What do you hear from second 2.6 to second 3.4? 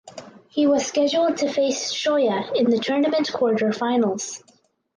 the tournament